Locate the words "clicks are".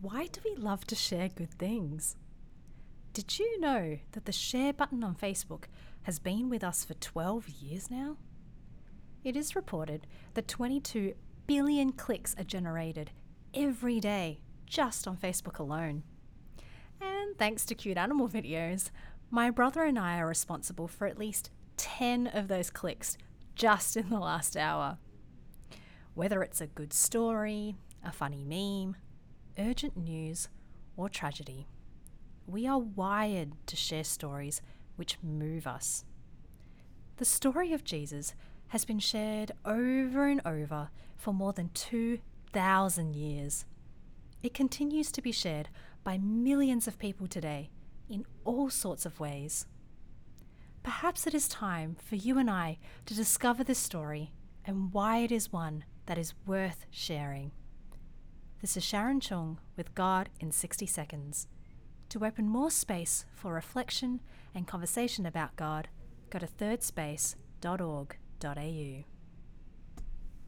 11.92-12.44